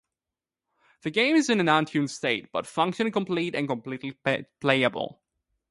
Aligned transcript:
The 1.03 1.11
game 1.11 1.35
is 1.35 1.47
in 1.47 1.59
an 1.59 1.69
untuned 1.69 2.09
state, 2.09 2.51
but 2.51 2.65
functionally 2.65 3.11
complete 3.11 3.53
and 3.53 3.67
completely 3.67 4.17
playable. 4.59 5.21